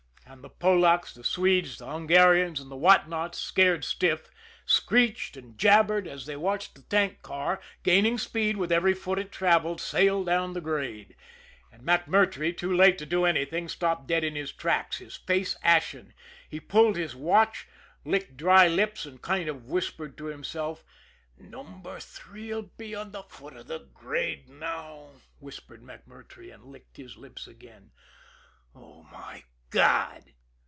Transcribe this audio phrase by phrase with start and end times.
[0.27, 4.29] And the Polacks, the Swedes, the Hungarians and the What Nots, scared stiff,
[4.65, 9.29] screeched and jabbered, as they watched the tank car, gaining speed with every foot it
[9.29, 11.17] travelled, sail down the grade.
[11.69, 16.13] And MacMurtrey, too late to do anything, stopped dead in his tracks his face ashen.
[16.49, 17.67] He pulled his watch,
[18.05, 20.81] licked dry lips, and kind of whispered to himself.
[21.37, 25.09] "Number Three 'll be on the foot of the grade now,"
[25.39, 27.91] whispered MacMurtrey, and licked his lips again.
[28.73, 29.43] "Oh, my
[29.73, 30.33] God!"